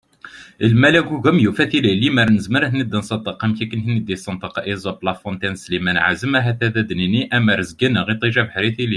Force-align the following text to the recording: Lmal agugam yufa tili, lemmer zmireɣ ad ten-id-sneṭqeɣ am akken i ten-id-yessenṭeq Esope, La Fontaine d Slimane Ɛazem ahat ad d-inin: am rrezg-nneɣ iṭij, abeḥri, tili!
Lmal 0.71 0.95
agugam 1.01 1.37
yufa 1.45 1.63
tili, 1.71 1.91
lemmer 2.01 2.29
zmireɣ 2.45 2.71
ad 2.73 2.89
ten-id-sneṭqeɣ 2.89 3.35
am 3.45 3.51
akken 3.55 3.77
i 3.77 3.79
ten-id-yessenṭeq 3.85 4.55
Esope, 4.71 5.01
La 5.05 5.13
Fontaine 5.21 5.55
d 5.59 5.61
Slimane 5.63 6.01
Ɛazem 6.07 6.33
ahat 6.39 6.59
ad 6.67 6.75
d-inin: 6.87 7.27
am 7.35 7.45
rrezg-nneɣ 7.59 8.07
iṭij, 8.15 8.35
abeḥri, 8.41 8.71
tili! 8.75 8.89